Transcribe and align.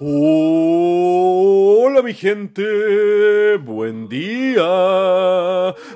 Oh. 0.00 0.67
Mi 2.08 2.14
gente, 2.14 3.58
buen 3.58 4.08
día. 4.08 4.64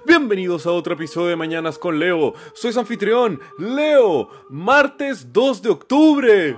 Bienvenidos 0.06 0.66
a 0.66 0.72
otro 0.72 0.92
episodio 0.92 1.28
de 1.28 1.36
Mañanas 1.36 1.78
con 1.78 1.98
Leo. 1.98 2.34
Soy 2.52 2.74
su 2.74 2.80
anfitrión, 2.80 3.40
Leo, 3.56 4.28
martes 4.50 5.32
2 5.32 5.62
de 5.62 5.70
octubre. 5.70 6.56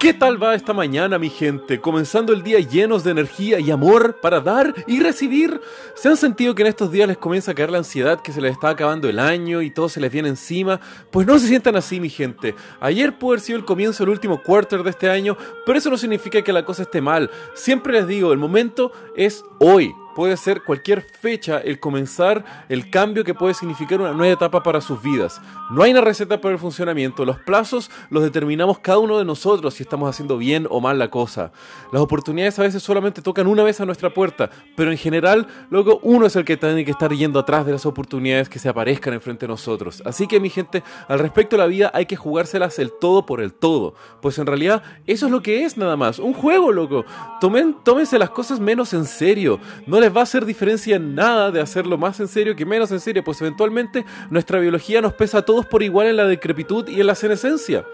¿Qué 0.00 0.12
tal 0.12 0.42
va 0.42 0.54
esta 0.54 0.74
mañana, 0.74 1.18
mi 1.18 1.30
gente? 1.30 1.80
Comenzando 1.80 2.34
el 2.34 2.42
día 2.42 2.58
llenos 2.60 3.04
de 3.04 3.12
energía 3.12 3.58
y 3.58 3.70
amor 3.70 4.20
para 4.20 4.40
dar 4.40 4.74
y 4.86 5.00
recibir. 5.00 5.62
¿Se 5.94 6.08
han 6.08 6.18
sentido 6.18 6.54
que 6.54 6.60
en 6.60 6.68
estos 6.68 6.92
días 6.92 7.08
les 7.08 7.16
comienza 7.16 7.52
a 7.52 7.54
caer 7.54 7.70
la 7.70 7.78
ansiedad, 7.78 8.20
que 8.20 8.32
se 8.32 8.42
les 8.42 8.52
está 8.52 8.68
acabando 8.68 9.08
el 9.08 9.18
año 9.18 9.62
y 9.62 9.70
todo 9.70 9.88
se 9.88 10.00
les 10.00 10.12
viene 10.12 10.28
encima? 10.28 10.78
Pues 11.10 11.26
no 11.26 11.38
se 11.38 11.46
sientan 11.46 11.76
así, 11.76 12.00
mi 12.00 12.10
gente. 12.10 12.54
Ayer 12.80 13.18
pudo 13.18 13.30
haber 13.30 13.40
sido 13.40 13.58
el 13.58 13.64
comienzo 13.64 14.04
del 14.04 14.10
último 14.10 14.42
quarter 14.42 14.82
de 14.82 14.90
este 14.90 15.08
año, 15.08 15.38
pero 15.64 15.78
eso 15.78 15.88
no 15.88 15.96
significa 15.96 16.42
que 16.42 16.52
la 16.52 16.66
cosa 16.66 16.82
esté 16.82 17.00
mal. 17.00 17.30
Siempre 17.54 17.93
les 17.94 18.06
digo, 18.06 18.32
el 18.32 18.38
momento 18.38 18.92
es 19.16 19.44
hoy 19.58 19.94
puede 20.14 20.36
ser 20.36 20.62
cualquier 20.62 21.02
fecha 21.02 21.58
el 21.58 21.80
comenzar 21.80 22.44
el 22.68 22.90
cambio 22.90 23.24
que 23.24 23.34
puede 23.34 23.54
significar 23.54 24.00
una 24.00 24.12
nueva 24.12 24.32
etapa 24.32 24.62
para 24.62 24.80
sus 24.80 25.02
vidas. 25.02 25.40
No 25.70 25.82
hay 25.82 25.90
una 25.90 26.00
receta 26.00 26.40
para 26.40 26.54
el 26.54 26.60
funcionamiento, 26.60 27.24
los 27.24 27.38
plazos 27.38 27.90
los 28.10 28.22
determinamos 28.22 28.78
cada 28.78 28.98
uno 28.98 29.18
de 29.18 29.24
nosotros 29.24 29.74
si 29.74 29.82
estamos 29.82 30.08
haciendo 30.08 30.38
bien 30.38 30.66
o 30.70 30.80
mal 30.80 30.98
la 30.98 31.10
cosa. 31.10 31.52
Las 31.92 32.02
oportunidades 32.02 32.58
a 32.58 32.62
veces 32.62 32.82
solamente 32.82 33.22
tocan 33.22 33.46
una 33.46 33.62
vez 33.62 33.80
a 33.80 33.86
nuestra 33.86 34.12
puerta, 34.12 34.50
pero 34.76 34.90
en 34.90 34.98
general 34.98 35.46
luego 35.70 36.00
uno 36.02 36.26
es 36.26 36.36
el 36.36 36.44
que 36.44 36.56
tiene 36.56 36.84
que 36.84 36.90
estar 36.90 37.12
yendo 37.12 37.38
atrás 37.38 37.66
de 37.66 37.72
las 37.72 37.86
oportunidades 37.86 38.48
que 38.48 38.58
se 38.58 38.68
aparezcan 38.68 39.14
enfrente 39.14 39.46
de 39.46 39.52
nosotros. 39.52 40.02
Así 40.04 40.26
que 40.26 40.40
mi 40.40 40.50
gente, 40.50 40.82
al 41.08 41.18
respecto 41.18 41.56
de 41.56 41.62
la 41.62 41.66
vida 41.66 41.90
hay 41.94 42.06
que 42.06 42.16
jugárselas 42.16 42.78
el 42.78 42.92
todo 42.92 43.26
por 43.26 43.40
el 43.40 43.52
todo, 43.52 43.94
pues 44.20 44.38
en 44.38 44.46
realidad 44.46 44.82
eso 45.06 45.26
es 45.26 45.32
lo 45.32 45.42
que 45.42 45.64
es 45.64 45.76
nada 45.76 45.96
más, 45.96 46.18
un 46.18 46.34
juego 46.34 46.72
loco. 46.72 47.04
Tomen, 47.40 47.76
tómense 47.84 48.18
las 48.18 48.30
cosas 48.30 48.60
menos 48.60 48.92
en 48.94 49.04
serio, 49.04 49.60
les 50.04 50.14
va 50.14 50.20
a 50.20 50.24
hacer 50.24 50.44
diferencia 50.44 50.96
en 50.96 51.14
nada 51.14 51.50
de 51.50 51.62
hacerlo 51.62 51.96
más 51.96 52.20
en 52.20 52.28
serio 52.28 52.54
que 52.54 52.66
menos 52.66 52.92
en 52.92 53.00
serio, 53.00 53.24
pues 53.24 53.40
eventualmente 53.40 54.04
nuestra 54.28 54.58
biología 54.58 55.00
nos 55.00 55.14
pesa 55.14 55.38
a 55.38 55.42
todos 55.42 55.64
por 55.64 55.82
igual 55.82 56.08
en 56.08 56.18
la 56.18 56.26
decrepitud 56.26 56.86
y 56.88 57.00
en 57.00 57.06
la 57.06 57.14
senescencia. 57.14 57.86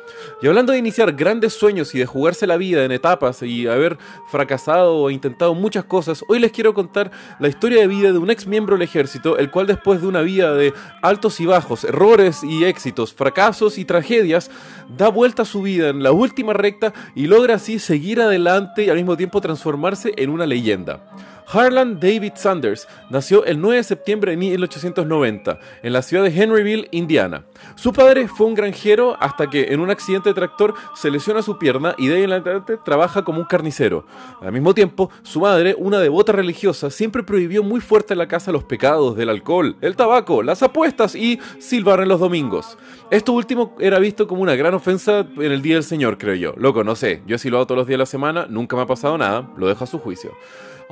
Y 0.42 0.48
hablando 0.48 0.72
de 0.72 0.78
iniciar 0.78 1.12
grandes 1.12 1.52
sueños 1.52 1.94
y 1.94 2.00
de 2.00 2.06
jugarse 2.06 2.48
la 2.48 2.56
vida 2.56 2.84
en 2.84 2.90
etapas 2.90 3.44
y 3.44 3.68
haber 3.68 3.96
fracasado 4.26 4.96
o 4.96 5.10
intentado 5.10 5.54
muchas 5.54 5.84
cosas, 5.84 6.24
hoy 6.26 6.40
les 6.40 6.50
quiero 6.50 6.74
contar 6.74 7.12
la 7.38 7.46
historia 7.46 7.80
de 7.80 7.86
vida 7.86 8.10
de 8.10 8.18
un 8.18 8.28
ex 8.28 8.44
miembro 8.44 8.74
del 8.74 8.82
ejército, 8.82 9.38
el 9.38 9.52
cual 9.52 9.68
después 9.68 10.00
de 10.00 10.08
una 10.08 10.22
vida 10.22 10.52
de 10.54 10.74
altos 11.02 11.38
y 11.38 11.46
bajos, 11.46 11.84
errores 11.84 12.42
y 12.42 12.64
éxitos, 12.64 13.14
fracasos 13.14 13.78
y 13.78 13.84
tragedias, 13.84 14.50
da 14.88 15.10
vuelta 15.10 15.42
a 15.42 15.44
su 15.44 15.62
vida 15.62 15.90
en 15.90 16.02
la 16.02 16.10
última 16.10 16.54
recta 16.54 16.92
y 17.14 17.28
logra 17.28 17.54
así 17.54 17.78
seguir 17.78 18.20
adelante 18.20 18.82
y 18.82 18.90
al 18.90 18.96
mismo 18.96 19.16
tiempo 19.16 19.40
transformarse 19.40 20.12
en 20.16 20.30
una 20.30 20.44
leyenda. 20.44 21.04
Harlan 21.52 21.98
David 22.00 22.32
Sanders 22.36 22.88
nació 23.10 23.44
el 23.44 23.60
9 23.60 23.76
de 23.76 23.84
septiembre 23.84 24.30
de 24.32 24.36
1890 24.38 25.58
en 25.82 25.92
la 25.92 26.02
ciudad 26.02 26.24
de 26.24 26.30
Henryville, 26.30 26.88
Indiana. 26.90 27.44
Su 27.74 27.92
padre 27.92 28.26
fue 28.26 28.46
un 28.46 28.54
granjero 28.54 29.16
hasta 29.20 29.48
que 29.48 29.72
en 29.72 29.80
un 29.80 29.90
accidente 29.90 30.30
de 30.30 30.34
tractor 30.34 30.74
se 30.94 31.10
lesiona 31.10 31.42
su 31.42 31.58
pierna 31.58 31.94
y 31.98 32.08
de 32.08 32.16
ahí 32.16 32.22
en 32.22 32.32
adelante 32.32 32.78
trabaja 32.84 33.22
como 33.22 33.40
un 33.40 33.44
carnicero. 33.44 34.06
Al 34.40 34.52
mismo 34.52 34.74
tiempo, 34.74 35.10
su 35.22 35.40
madre, 35.40 35.74
una 35.78 35.98
devota 35.98 36.32
religiosa, 36.32 36.90
siempre 36.90 37.22
prohibió 37.22 37.62
muy 37.62 37.80
fuerte 37.80 38.14
en 38.14 38.18
la 38.18 38.28
casa 38.28 38.52
los 38.52 38.64
pecados 38.64 39.16
del 39.16 39.28
alcohol, 39.28 39.76
el 39.80 39.96
tabaco, 39.96 40.42
las 40.42 40.62
apuestas 40.62 41.14
y 41.14 41.38
silbar 41.58 42.00
en 42.00 42.08
los 42.08 42.20
domingos. 42.20 42.78
Esto 43.10 43.32
último 43.32 43.76
era 43.78 43.98
visto 43.98 44.26
como 44.26 44.42
una 44.42 44.54
gran 44.54 44.74
ofensa 44.74 45.26
en 45.36 45.52
el 45.52 45.62
Día 45.62 45.74
del 45.74 45.84
Señor, 45.84 46.16
creo 46.16 46.34
yo. 46.34 46.54
Loco, 46.56 46.84
no 46.84 46.94
sé, 46.94 47.22
yo 47.26 47.36
he 47.36 47.38
silbado 47.38 47.66
todos 47.66 47.78
los 47.78 47.86
días 47.86 47.94
de 47.94 47.98
la 47.98 48.06
semana, 48.06 48.46
nunca 48.48 48.76
me 48.76 48.82
ha 48.82 48.86
pasado 48.86 49.18
nada, 49.18 49.50
lo 49.56 49.68
dejo 49.68 49.84
a 49.84 49.86
su 49.86 49.98
juicio. 49.98 50.32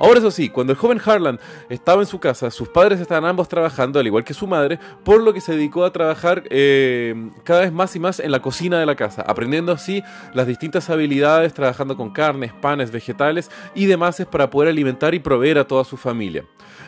Ahora 0.01 0.19
eso 0.19 0.31
sí, 0.31 0.47
cuando 0.47 0.71
el 0.71 0.79
joven 0.79 0.98
Harlan 1.03 1.39
estaba 1.69 2.01
en 2.01 2.07
su 2.07 2.19
casa, 2.19 2.51
sus 2.51 2.69
padres 2.69 2.99
estaban 2.99 3.25
ambos 3.25 3.47
trabajando, 3.47 3.99
al 3.99 4.07
igual 4.07 4.23
que 4.23 4.33
su 4.33 4.47
madre, 4.47 4.79
por 5.03 5.23
lo 5.23 5.33
que 5.33 5.41
se 5.41 5.53
dedicó 5.53 5.85
a 5.85 5.91
trabajar 5.91 6.43
eh, 6.49 7.31
cada 7.43 7.61
vez 7.61 7.71
más 7.71 7.95
y 7.95 7.99
más 7.99 8.19
en 8.19 8.31
la 8.31 8.41
cocina 8.41 8.79
de 8.79 8.85
la 8.85 8.95
casa, 8.95 9.21
aprendiendo 9.21 9.71
así 9.71 10.03
las 10.33 10.45
distintas 10.45 10.89
habilidades, 10.89 11.53
trabajando 11.53 11.95
con 11.95 12.11
carnes, 12.11 12.53
panes, 12.53 12.91
vegetales 12.91 13.49
y 13.75 13.85
demás 13.85 14.09
para 14.31 14.49
poder 14.49 14.69
alimentar 14.69 15.13
y 15.13 15.19
proveer 15.19 15.59
a 15.59 15.67
toda 15.67 15.83
su 15.83 15.97
familia. 15.97 16.45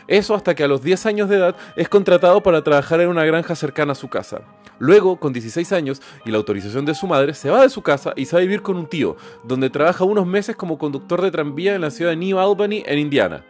Eso 0.08 0.34
hasta 0.34 0.54
que 0.54 0.64
a 0.64 0.68
los 0.68 0.82
10 0.82 1.06
años 1.06 1.28
de 1.28 1.36
edad 1.36 1.56
es 1.76 1.88
contratado 1.88 2.42
para 2.42 2.62
trabajar 2.62 3.00
en 3.00 3.08
una 3.08 3.24
granja 3.24 3.54
cercana 3.54 3.92
a 3.92 3.94
su 3.94 4.08
casa. 4.08 4.42
Luego, 4.78 5.16
con 5.20 5.32
16 5.32 5.72
años 5.72 6.02
y 6.24 6.30
la 6.30 6.38
autorización 6.38 6.84
de 6.84 6.94
su 6.94 7.06
madre, 7.06 7.34
se 7.34 7.50
va 7.50 7.62
de 7.62 7.70
su 7.70 7.82
casa 7.82 8.12
y 8.16 8.24
se 8.24 8.34
va 8.34 8.40
a 8.40 8.42
vivir 8.42 8.62
con 8.62 8.76
un 8.76 8.86
tío, 8.86 9.16
donde 9.44 9.70
trabaja 9.70 10.04
unos 10.04 10.26
meses 10.26 10.56
como 10.56 10.78
conductor 10.78 11.22
de 11.22 11.30
tranvía 11.30 11.74
en 11.74 11.80
la 11.80 11.90
ciudad 11.90 12.10
de 12.10 12.16
New 12.16 12.38
Albany, 12.38 12.82
en 12.84 12.98
Indiana. 12.98 13.44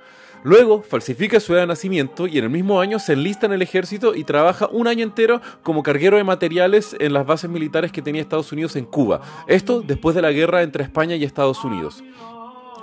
Luego 0.45 0.83
falsifica 0.83 1.39
su 1.39 1.53
edad 1.53 1.63
de 1.63 1.67
nacimiento 1.69 2.27
y 2.27 2.39
en 2.39 2.45
el 2.45 2.51
mismo 2.51 2.81
año 2.81 2.99
se 2.99 3.13
enlista 3.13 3.47
en 3.47 3.53
el 3.53 3.63
ejército 3.63 4.15
y 4.15 4.25
trabaja 4.25 4.69
un 4.73 4.89
año 4.89 5.05
entero 5.05 5.41
como 5.63 5.83
carguero 5.85 6.17
de 6.17 6.25
materiales 6.25 6.97
en 6.99 7.13
las 7.13 7.25
bases 7.25 7.49
militares 7.49 7.93
que 7.93 8.03
tenía 8.03 8.21
Estados 8.21 8.51
Unidos 8.51 8.75
en 8.75 8.85
Cuba. 8.85 9.21
Esto 9.47 9.83
después 9.83 10.17
de 10.17 10.23
la 10.23 10.33
guerra 10.33 10.63
entre 10.63 10.83
España 10.83 11.15
y 11.15 11.25
Estados 11.25 11.65
Unidos. 11.65 12.03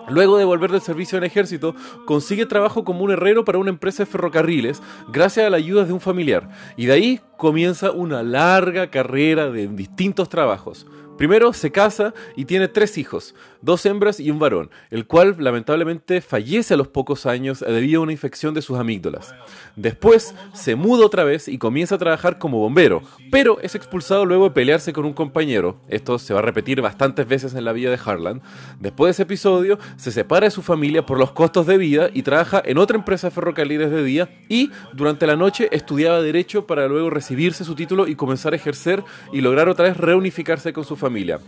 Luego 0.10 0.38
de 0.38 0.46
volver 0.46 0.72
del 0.72 0.82
servicio 0.82 1.18
en 1.18 1.24
ejército, 1.24 1.76
consigue 2.06 2.46
trabajo 2.46 2.84
como 2.84 3.04
un 3.04 3.12
herrero 3.12 3.46
para 3.46 3.60
una 3.60 3.70
empresa 3.70 4.04
de 4.04 4.12
ferrocarriles 4.12 4.82
gracias 5.10 5.46
a 5.46 5.50
la 5.50 5.58
ayuda 5.58 5.86
de 5.86 5.94
un 5.94 6.00
familiar. 6.00 6.50
Y 6.78 6.88
de 6.88 6.94
ahí 6.94 7.22
comienza 7.38 7.92
una 7.92 8.24
larga 8.24 8.90
carrera 8.90 9.52
de 9.52 9.68
distintos 9.68 10.30
trabajos. 10.30 10.88
Primero 11.18 11.52
se 11.52 11.72
casa 11.72 12.14
y 12.38 12.46
tiene 12.46 12.70
tres 12.70 12.98
hijos, 12.98 13.36
dos 13.62 13.86
hembras 13.86 14.20
y 14.20 14.32
un 14.32 14.40
varón, 14.40 14.70
el 14.90 15.06
cual 15.06 15.36
lamentablemente 15.40 16.22
fallece 16.22 16.74
a 16.74 16.78
los 16.78 16.88
pocos 16.88 17.26
años 17.26 17.60
debido 17.60 18.02
a 18.02 18.04
una 18.04 18.12
infección 18.12 18.54
de 18.54 18.62
sus 18.62 18.78
amígdalas. 18.78 19.34
Después 19.76 20.34
se 20.54 20.76
muda 20.76 21.06
otra 21.06 21.24
vez 21.24 21.48
y 21.48 21.58
comienza 21.58 21.96
a 21.96 21.98
trabajar 21.98 22.38
como 22.38 22.60
bombero, 22.60 23.02
pero 23.32 23.60
es 23.62 23.76
expulsado 23.76 24.26
luego 24.26 24.46
de 24.46 24.52
pelearse 24.52 24.94
con 24.94 25.06
un 25.06 25.14
compañero. 25.14 25.80
Esto 25.88 26.20
se 26.20 26.34
va 26.34 26.40
a 26.40 26.44
repetir 26.44 26.82
bastantes 26.82 27.28
veces 27.28 27.54
en 27.54 27.66
la 27.66 27.74
vida 27.74 27.90
de 27.90 28.00
Harlan. 28.04 28.42
Después 28.80 29.10
de 29.10 29.12
ese 29.12 29.24
episodio, 29.24 29.80
se 29.98 30.12
separa 30.12 30.48
de 30.48 30.52
su 30.52 30.62
familia 30.62 31.06
por 31.06 31.20
los 31.20 31.32
costos 31.32 31.68
de 31.68 31.78
vida 31.78 32.10
y 32.14 32.24
trabaja 32.24 32.62
en 32.66 32.78
otra 32.78 32.98
empresa 32.98 33.28
de 33.28 33.32
ferrocarriles 33.32 33.92
de 33.92 34.04
día 34.04 34.30
y 34.48 34.72
durante 34.94 35.28
la 35.28 35.36
noche 35.36 35.70
estudiaba 35.72 36.22
derecho 36.22 36.66
para 36.66 36.88
luego 36.88 37.10
recibirse 37.10 37.64
su 37.64 37.76
título 37.76 38.08
y 38.08 38.16
comenzar 38.16 38.54
a 38.54 38.56
ejercer 38.56 39.04
y 39.34 39.42
lograr 39.42 39.70
otra 39.70 39.86
vez 39.86 39.98
reunificarse 39.98 40.74
con 40.74 40.84
su 40.84 40.96
familia 40.96 41.40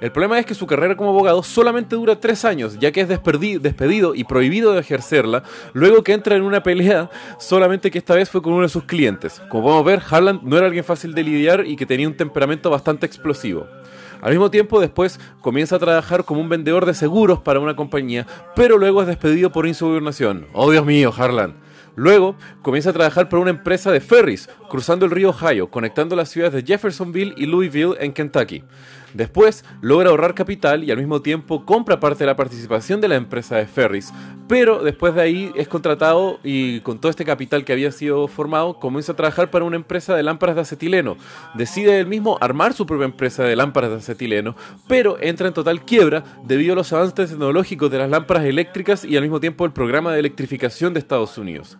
el 0.00 0.12
problema 0.12 0.38
es 0.38 0.46
que 0.46 0.54
su 0.54 0.66
carrera 0.66 0.96
como 0.96 1.10
abogado 1.10 1.42
solamente 1.58 1.96
dura 1.96 2.20
tres 2.20 2.44
años, 2.44 2.78
ya 2.78 2.92
que 2.92 3.00
es 3.00 3.08
despedido 3.08 4.14
y 4.14 4.22
prohibido 4.22 4.74
de 4.74 4.78
ejercerla, 4.78 5.42
luego 5.72 6.04
que 6.04 6.12
entra 6.12 6.36
en 6.36 6.42
una 6.42 6.62
pelea, 6.62 7.10
solamente 7.40 7.90
que 7.90 7.98
esta 7.98 8.14
vez 8.14 8.30
fue 8.30 8.40
con 8.40 8.52
uno 8.52 8.62
de 8.62 8.68
sus 8.68 8.84
clientes. 8.84 9.42
Como 9.48 9.64
podemos 9.64 9.84
ver, 9.84 10.00
Harlan 10.08 10.38
no 10.44 10.56
era 10.56 10.66
alguien 10.66 10.84
fácil 10.84 11.14
de 11.14 11.24
lidiar 11.24 11.66
y 11.66 11.74
que 11.74 11.84
tenía 11.84 12.06
un 12.06 12.16
temperamento 12.16 12.70
bastante 12.70 13.06
explosivo. 13.06 13.66
Al 14.22 14.30
mismo 14.30 14.52
tiempo, 14.52 14.80
después 14.80 15.18
comienza 15.40 15.74
a 15.74 15.80
trabajar 15.80 16.24
como 16.24 16.40
un 16.40 16.48
vendedor 16.48 16.86
de 16.86 16.94
seguros 16.94 17.40
para 17.40 17.58
una 17.58 17.74
compañía, 17.74 18.24
pero 18.54 18.78
luego 18.78 19.00
es 19.00 19.08
despedido 19.08 19.50
por 19.50 19.66
insubordinación. 19.66 20.46
Oh 20.52 20.70
Dios 20.70 20.86
mío, 20.86 21.12
Harlan. 21.16 21.56
Luego 21.96 22.36
comienza 22.62 22.90
a 22.90 22.92
trabajar 22.92 23.28
para 23.28 23.42
una 23.42 23.50
empresa 23.50 23.90
de 23.90 23.98
ferries 23.98 24.48
cruzando 24.70 25.04
el 25.04 25.10
río 25.10 25.30
Ohio, 25.30 25.68
conectando 25.68 26.14
las 26.14 26.28
ciudades 26.28 26.54
de 26.54 26.62
Jeffersonville 26.62 27.34
y 27.36 27.46
Louisville 27.46 27.96
en 27.98 28.12
Kentucky. 28.12 28.62
Después 29.14 29.64
logra 29.80 30.10
ahorrar 30.10 30.34
capital 30.34 30.84
y 30.84 30.90
al 30.90 30.98
mismo 30.98 31.22
tiempo 31.22 31.64
compra 31.64 32.00
parte 32.00 32.24
de 32.24 32.26
la 32.26 32.36
participación 32.36 33.00
de 33.00 33.08
la 33.08 33.16
empresa 33.16 33.56
de 33.56 33.66
ferries, 33.66 34.12
pero 34.48 34.82
después 34.82 35.14
de 35.14 35.22
ahí 35.22 35.52
es 35.56 35.68
contratado 35.68 36.40
y 36.42 36.80
con 36.80 36.98
todo 36.98 37.10
este 37.10 37.24
capital 37.24 37.64
que 37.64 37.72
había 37.72 37.92
sido 37.92 38.28
formado 38.28 38.78
comienza 38.78 39.12
a 39.12 39.16
trabajar 39.16 39.50
para 39.50 39.64
una 39.64 39.76
empresa 39.76 40.14
de 40.14 40.22
lámparas 40.22 40.56
de 40.56 40.62
acetileno. 40.62 41.16
Decide 41.54 42.00
él 42.00 42.06
mismo 42.06 42.38
armar 42.40 42.72
su 42.72 42.86
propia 42.86 43.04
empresa 43.04 43.44
de 43.44 43.56
lámparas 43.56 43.90
de 43.90 43.96
acetileno, 43.96 44.56
pero 44.88 45.18
entra 45.20 45.48
en 45.48 45.54
total 45.54 45.84
quiebra 45.84 46.24
debido 46.44 46.72
a 46.72 46.76
los 46.76 46.92
avances 46.92 47.30
tecnológicos 47.30 47.90
de 47.90 47.98
las 47.98 48.10
lámparas 48.10 48.44
eléctricas 48.44 49.04
y 49.04 49.16
al 49.16 49.22
mismo 49.22 49.40
tiempo 49.40 49.64
el 49.64 49.72
programa 49.72 50.12
de 50.12 50.20
electrificación 50.20 50.94
de 50.94 51.00
Estados 51.00 51.36
Unidos. 51.38 51.78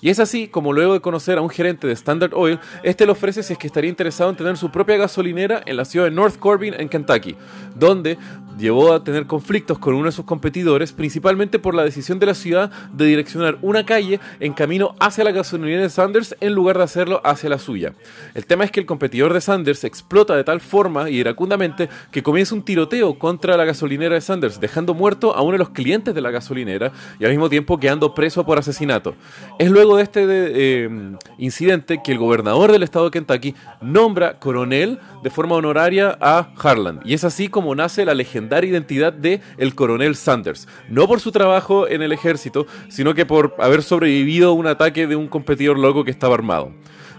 Y 0.00 0.10
es 0.10 0.18
así 0.18 0.48
como 0.48 0.72
luego 0.72 0.94
de 0.94 1.00
conocer 1.00 1.38
a 1.38 1.42
un 1.42 1.50
gerente 1.50 1.86
de 1.86 1.92
Standard 1.92 2.34
Oil, 2.34 2.58
este 2.82 3.06
le 3.06 3.12
ofrece 3.12 3.42
si 3.42 3.52
es 3.52 3.58
que 3.58 3.66
estaría 3.66 3.90
interesado 3.90 4.30
en 4.30 4.36
tener 4.36 4.56
su 4.56 4.70
propia 4.70 4.96
gasolinera 4.96 5.62
en 5.66 5.76
la 5.76 5.84
ciudad 5.84 6.06
de 6.06 6.10
North 6.10 6.38
Corbin, 6.38 6.69
en 6.78 6.88
Kentucky, 6.88 7.36
donde 7.74 8.18
llevó 8.58 8.92
a 8.92 9.04
tener 9.04 9.26
conflictos 9.26 9.78
con 9.78 9.94
uno 9.94 10.06
de 10.06 10.12
sus 10.12 10.24
competidores, 10.24 10.92
principalmente 10.92 11.58
por 11.58 11.74
la 11.74 11.84
decisión 11.84 12.18
de 12.18 12.26
la 12.26 12.34
ciudad 12.34 12.70
de 12.92 13.06
direccionar 13.06 13.58
una 13.62 13.84
calle 13.84 14.20
en 14.40 14.52
camino 14.52 14.94
hacia 14.98 15.24
la 15.24 15.32
gasolinera 15.32 15.82
de 15.82 15.90
Sanders 15.90 16.36
en 16.40 16.54
lugar 16.54 16.78
de 16.78 16.84
hacerlo 16.84 17.20
hacia 17.24 17.48
la 17.48 17.58
suya. 17.58 17.94
El 18.34 18.46
tema 18.46 18.64
es 18.64 18.70
que 18.70 18.80
el 18.80 18.86
competidor 18.86 19.32
de 19.32 19.40
Sanders 19.40 19.84
explota 19.84 20.36
de 20.36 20.44
tal 20.44 20.60
forma 20.60 21.10
y 21.10 21.16
iracundamente 21.16 21.88
que 22.10 22.22
comienza 22.22 22.54
un 22.54 22.62
tiroteo 22.62 23.18
contra 23.18 23.56
la 23.56 23.64
gasolinera 23.64 24.14
de 24.14 24.20
Sanders, 24.20 24.60
dejando 24.60 24.94
muerto 24.94 25.34
a 25.34 25.42
uno 25.42 25.52
de 25.52 25.58
los 25.58 25.70
clientes 25.70 26.14
de 26.14 26.20
la 26.20 26.30
gasolinera 26.30 26.92
y 27.18 27.24
al 27.24 27.30
mismo 27.30 27.48
tiempo 27.48 27.78
quedando 27.78 28.14
preso 28.14 28.44
por 28.44 28.58
asesinato. 28.58 29.14
Es 29.58 29.70
luego 29.70 29.96
de 29.96 30.02
este 30.02 30.24
eh, 30.26 31.16
incidente 31.38 32.00
que 32.02 32.12
el 32.12 32.18
gobernador 32.18 32.72
del 32.72 32.82
estado 32.82 33.06
de 33.06 33.10
Kentucky 33.12 33.54
nombra 33.80 34.38
coronel 34.38 34.98
de 35.22 35.30
forma 35.30 35.56
honoraria 35.56 36.16
a 36.20 36.48
Harlan 36.56 37.00
y 37.04 37.14
es 37.14 37.24
así 37.24 37.48
como 37.48 37.74
nace 37.74 38.04
la 38.04 38.14
legendaria 38.14 38.39
legendaria 38.40 38.70
identidad 38.70 39.12
de 39.12 39.40
el 39.58 39.74
coronel 39.74 40.16
Sanders. 40.16 40.66
No 40.88 41.06
por 41.06 41.20
su 41.20 41.30
trabajo 41.30 41.86
en 41.88 42.02
el 42.02 42.12
ejército, 42.12 42.66
sino 42.88 43.14
que 43.14 43.26
por 43.26 43.54
haber 43.58 43.82
sobrevivido 43.82 44.50
a 44.50 44.52
un 44.52 44.66
ataque 44.66 45.06
de 45.06 45.16
un 45.16 45.28
competidor 45.28 45.78
loco 45.78 46.04
que 46.04 46.10
estaba 46.10 46.34
armado. 46.34 46.72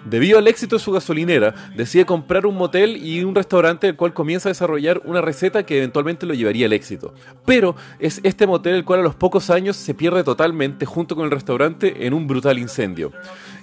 Debido 0.03 0.39
al 0.39 0.47
éxito 0.47 0.77
de 0.77 0.83
su 0.83 0.91
gasolinera, 0.91 1.53
decide 1.75 2.05
comprar 2.05 2.47
un 2.47 2.57
motel 2.57 2.97
y 2.97 3.23
un 3.23 3.35
restaurante 3.35 3.87
el 3.87 3.95
cual 3.95 4.13
comienza 4.13 4.49
a 4.49 4.51
desarrollar 4.51 4.99
una 5.05 5.21
receta 5.21 5.63
que 5.63 5.77
eventualmente 5.77 6.25
lo 6.25 6.33
llevaría 6.33 6.65
al 6.65 6.73
éxito. 6.73 7.13
Pero 7.45 7.75
es 7.99 8.19
este 8.23 8.47
motel 8.47 8.73
el 8.73 8.83
cual 8.83 9.01
a 9.01 9.03
los 9.03 9.13
pocos 9.13 9.51
años 9.51 9.75
se 9.75 9.93
pierde 9.93 10.23
totalmente 10.23 10.87
junto 10.87 11.15
con 11.15 11.25
el 11.25 11.31
restaurante 11.31 12.07
en 12.07 12.15
un 12.15 12.25
brutal 12.25 12.57
incendio. 12.57 13.11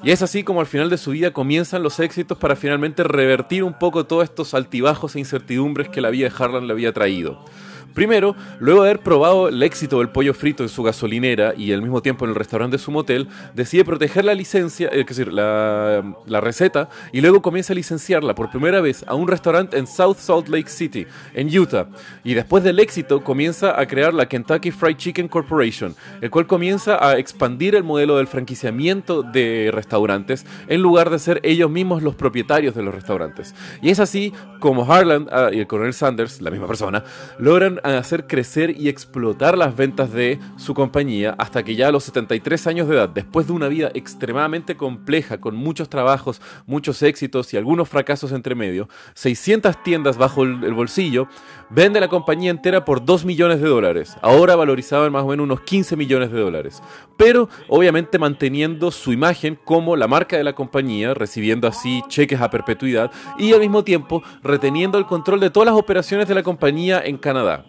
Y 0.02 0.10
es 0.10 0.22
así 0.22 0.44
como 0.44 0.60
al 0.60 0.66
final 0.66 0.90
de 0.90 0.98
su 0.98 1.10
vida 1.10 1.32
comienzan 1.32 1.82
los 1.82 1.98
éxitos 1.98 2.38
para 2.38 2.56
finalmente 2.56 3.02
revertir 3.02 3.64
un 3.64 3.76
poco 3.76 4.06
todos 4.06 4.24
estos 4.24 4.54
altibajos 4.54 5.16
e 5.16 5.18
incertidumbres 5.18 5.88
que 5.88 6.00
la 6.00 6.10
vida 6.10 6.28
de 6.28 6.34
Harlan 6.36 6.66
le 6.66 6.72
había 6.72 6.92
traído. 6.92 7.44
Primero, 7.94 8.36
luego 8.60 8.82
de 8.82 8.90
haber 8.90 9.02
probado 9.02 9.48
el 9.48 9.62
éxito 9.62 9.98
del 9.98 10.10
pollo 10.10 10.34
frito 10.34 10.62
en 10.62 10.68
su 10.68 10.82
gasolinera 10.82 11.54
y 11.56 11.72
al 11.72 11.82
mismo 11.82 12.02
tiempo 12.02 12.24
en 12.24 12.30
el 12.30 12.36
restaurante 12.36 12.76
de 12.76 12.82
su 12.82 12.90
motel, 12.90 13.28
decide 13.54 13.84
proteger 13.84 14.24
la 14.24 14.34
licencia, 14.34 14.88
eh, 14.88 15.00
es 15.00 15.06
decir, 15.06 15.32
la, 15.32 16.16
la, 16.26 16.40
receta, 16.40 16.88
y 17.12 17.20
luego 17.20 17.42
comienza 17.42 17.72
a 17.72 17.76
licenciarla 17.76 18.34
por 18.34 18.50
primera 18.50 18.80
vez 18.80 19.04
a 19.06 19.14
un 19.14 19.28
restaurante 19.28 19.78
en 19.78 19.86
South 19.86 20.18
Salt 20.18 20.48
Lake 20.48 20.68
City, 20.68 21.06
en 21.34 21.56
Utah. 21.56 21.88
Y 22.24 22.34
después 22.34 22.62
del 22.64 22.78
éxito, 22.78 23.22
comienza 23.22 23.80
a 23.80 23.86
crear 23.86 24.14
la 24.14 24.26
Kentucky 24.26 24.70
Fried 24.70 24.96
Chicken 24.96 25.28
Corporation, 25.28 25.94
el 26.20 26.30
cual 26.30 26.46
comienza 26.46 27.04
a 27.04 27.18
expandir 27.18 27.74
el 27.74 27.84
modelo 27.84 28.16
del 28.16 28.26
franquiciamiento 28.26 29.22
de 29.22 29.70
restaurantes 29.72 30.46
en 30.68 30.82
lugar 30.82 31.10
de 31.10 31.18
ser 31.18 31.40
ellos 31.42 31.70
mismos 31.70 32.02
los 32.02 32.14
propietarios 32.14 32.74
de 32.74 32.82
los 32.82 32.94
restaurantes. 32.94 33.54
Y 33.82 33.90
es 33.90 34.00
así 34.00 34.32
como 34.60 34.90
Harlan 34.90 35.28
ah, 35.30 35.50
y 35.52 35.60
el 35.60 35.66
coronel 35.66 35.94
Sanders, 35.94 36.40
la 36.40 36.50
misma 36.50 36.66
persona, 36.66 37.04
logran 37.38 37.77
hacer 37.84 38.26
crecer 38.26 38.74
y 38.78 38.88
explotar 38.88 39.56
las 39.56 39.76
ventas 39.76 40.12
de 40.12 40.38
su 40.56 40.74
compañía 40.74 41.34
hasta 41.38 41.62
que 41.62 41.74
ya 41.74 41.88
a 41.88 41.92
los 41.92 42.04
73 42.04 42.66
años 42.66 42.88
de 42.88 42.96
edad, 42.96 43.08
después 43.08 43.46
de 43.46 43.52
una 43.52 43.68
vida 43.68 43.90
extremadamente 43.94 44.76
compleja, 44.76 45.40
con 45.40 45.56
muchos 45.56 45.88
trabajos, 45.88 46.40
muchos 46.66 47.02
éxitos 47.02 47.52
y 47.54 47.56
algunos 47.56 47.88
fracasos 47.88 48.32
entre 48.32 48.54
medio, 48.54 48.88
600 49.14 49.82
tiendas 49.82 50.16
bajo 50.16 50.42
el 50.42 50.74
bolsillo, 50.74 51.28
vende 51.70 52.00
la 52.00 52.08
compañía 52.08 52.50
entera 52.50 52.84
por 52.84 53.04
2 53.04 53.24
millones 53.24 53.60
de 53.60 53.68
dólares, 53.68 54.16
ahora 54.22 54.56
valorizado 54.56 55.06
en 55.06 55.12
más 55.12 55.24
o 55.24 55.28
menos 55.28 55.44
unos 55.44 55.60
15 55.60 55.96
millones 55.96 56.32
de 56.32 56.40
dólares, 56.40 56.82
pero 57.16 57.48
obviamente 57.68 58.18
manteniendo 58.18 58.90
su 58.90 59.12
imagen 59.12 59.58
como 59.64 59.96
la 59.96 60.08
marca 60.08 60.36
de 60.36 60.44
la 60.44 60.54
compañía, 60.54 61.14
recibiendo 61.14 61.68
así 61.68 62.02
cheques 62.08 62.40
a 62.40 62.50
perpetuidad 62.50 63.10
y 63.38 63.52
al 63.52 63.60
mismo 63.60 63.84
tiempo 63.84 64.22
reteniendo 64.42 64.98
el 64.98 65.06
control 65.06 65.40
de 65.40 65.50
todas 65.50 65.66
las 65.66 65.76
operaciones 65.76 66.28
de 66.28 66.34
la 66.34 66.42
compañía 66.42 67.00
en 67.04 67.18
Canadá. 67.18 67.64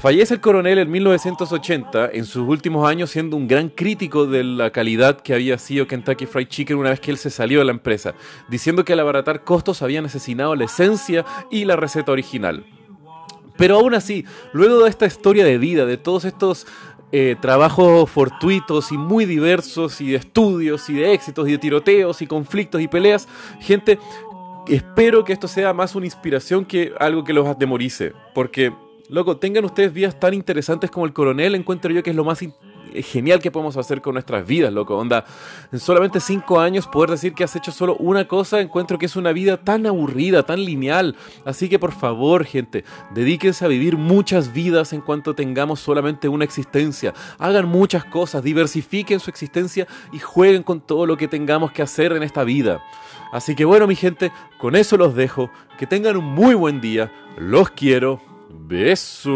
Fallece 0.00 0.32
el 0.32 0.40
coronel 0.40 0.78
en 0.78 0.90
1980, 0.90 2.12
en 2.14 2.24
sus 2.24 2.48
últimos 2.48 2.88
años 2.88 3.10
siendo 3.10 3.36
un 3.36 3.46
gran 3.46 3.68
crítico 3.68 4.24
de 4.24 4.42
la 4.42 4.70
calidad 4.70 5.20
que 5.20 5.34
había 5.34 5.58
sido 5.58 5.86
Kentucky 5.86 6.24
Fried 6.24 6.48
Chicken 6.48 6.78
una 6.78 6.88
vez 6.88 7.00
que 7.00 7.10
él 7.10 7.18
se 7.18 7.28
salió 7.28 7.58
de 7.58 7.66
la 7.66 7.72
empresa, 7.72 8.14
diciendo 8.48 8.82
que 8.82 8.94
al 8.94 9.00
abaratar 9.00 9.44
costos 9.44 9.82
habían 9.82 10.06
asesinado 10.06 10.56
la 10.56 10.64
esencia 10.64 11.26
y 11.50 11.66
la 11.66 11.76
receta 11.76 12.12
original. 12.12 12.64
Pero 13.58 13.76
aún 13.76 13.92
así, 13.92 14.24
luego 14.54 14.84
de 14.84 14.88
esta 14.88 15.04
historia 15.04 15.44
de 15.44 15.58
vida, 15.58 15.84
de 15.84 15.98
todos 15.98 16.24
estos 16.24 16.66
eh, 17.12 17.36
trabajos 17.38 18.08
fortuitos 18.08 18.92
y 18.92 18.96
muy 18.96 19.26
diversos, 19.26 20.00
y 20.00 20.12
de 20.12 20.16
estudios, 20.16 20.88
y 20.88 20.94
de 20.94 21.12
éxitos, 21.12 21.46
y 21.46 21.52
de 21.52 21.58
tiroteos, 21.58 22.22
y 22.22 22.26
conflictos, 22.26 22.80
y 22.80 22.88
peleas, 22.88 23.28
gente, 23.60 23.98
espero 24.66 25.26
que 25.26 25.34
esto 25.34 25.46
sea 25.46 25.74
más 25.74 25.94
una 25.94 26.06
inspiración 26.06 26.64
que 26.64 26.94
algo 26.98 27.22
que 27.22 27.34
los 27.34 27.46
atemorice, 27.46 28.14
porque 28.34 28.72
Loco, 29.10 29.38
tengan 29.38 29.64
ustedes 29.64 29.92
vidas 29.92 30.20
tan 30.20 30.34
interesantes 30.34 30.88
como 30.88 31.04
el 31.04 31.12
coronel, 31.12 31.56
encuentro 31.56 31.92
yo 31.92 32.00
que 32.00 32.10
es 32.10 32.16
lo 32.16 32.24
más 32.24 32.44
genial 32.94 33.40
que 33.40 33.50
podemos 33.50 33.76
hacer 33.76 34.00
con 34.00 34.14
nuestras 34.14 34.46
vidas, 34.46 34.72
loco. 34.72 34.96
Onda, 34.96 35.24
en 35.72 35.80
solamente 35.80 36.20
cinco 36.20 36.60
años 36.60 36.86
poder 36.86 37.10
decir 37.10 37.34
que 37.34 37.42
has 37.42 37.56
hecho 37.56 37.72
solo 37.72 37.96
una 37.96 38.28
cosa, 38.28 38.60
encuentro 38.60 38.98
que 38.98 39.06
es 39.06 39.16
una 39.16 39.32
vida 39.32 39.56
tan 39.56 39.84
aburrida, 39.84 40.44
tan 40.44 40.64
lineal. 40.64 41.16
Así 41.44 41.68
que 41.68 41.80
por 41.80 41.90
favor, 41.90 42.44
gente, 42.44 42.84
dedíquense 43.12 43.64
a 43.64 43.68
vivir 43.68 43.96
muchas 43.96 44.52
vidas 44.52 44.92
en 44.92 45.00
cuanto 45.00 45.34
tengamos 45.34 45.80
solamente 45.80 46.28
una 46.28 46.44
existencia. 46.44 47.12
Hagan 47.40 47.66
muchas 47.66 48.04
cosas, 48.04 48.44
diversifiquen 48.44 49.18
su 49.18 49.28
existencia 49.28 49.88
y 50.12 50.20
jueguen 50.20 50.62
con 50.62 50.80
todo 50.80 51.04
lo 51.04 51.16
que 51.16 51.26
tengamos 51.26 51.72
que 51.72 51.82
hacer 51.82 52.12
en 52.12 52.22
esta 52.22 52.44
vida. 52.44 52.80
Así 53.32 53.56
que 53.56 53.64
bueno, 53.64 53.88
mi 53.88 53.96
gente, 53.96 54.30
con 54.58 54.76
eso 54.76 54.96
los 54.96 55.16
dejo. 55.16 55.50
Que 55.78 55.88
tengan 55.88 56.16
un 56.16 56.26
muy 56.26 56.54
buen 56.54 56.80
día. 56.80 57.12
Los 57.36 57.70
quiero. 57.70 58.29
Beijos! 58.52 59.28